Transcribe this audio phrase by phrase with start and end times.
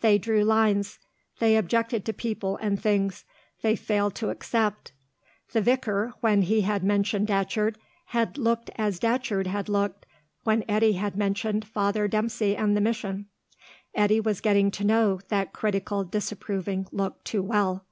[0.00, 0.98] They drew lines;
[1.38, 3.26] they objected to people and things;
[3.60, 4.92] they failed to accept.
[5.52, 7.76] The vicar, when he had mentioned Datcherd,
[8.06, 10.06] had looked as Datcherd had looked
[10.44, 13.26] when Eddy had mentioned Father Dempsey and the mission;
[13.94, 17.84] Eddy was getting to know that critical, disapproving look too well.